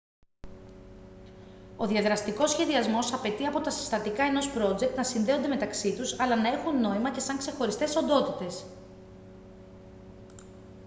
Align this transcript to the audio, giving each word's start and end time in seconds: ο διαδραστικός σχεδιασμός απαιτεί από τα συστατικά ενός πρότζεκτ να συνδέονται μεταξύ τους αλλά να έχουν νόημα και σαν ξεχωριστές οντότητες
ο 1.77 1.87
διαδραστικός 1.87 2.51
σχεδιασμός 2.51 3.13
απαιτεί 3.13 3.45
από 3.45 3.59
τα 3.59 3.69
συστατικά 3.69 4.23
ενός 4.23 4.49
πρότζεκτ 4.49 4.95
να 4.95 5.03
συνδέονται 5.03 5.47
μεταξύ 5.47 5.95
τους 5.95 6.19
αλλά 6.19 6.35
να 6.35 6.47
έχουν 6.49 6.79
νόημα 6.81 7.11
και 7.11 7.19
σαν 7.19 7.37
ξεχωριστές 7.37 7.95
οντότητες 7.95 8.65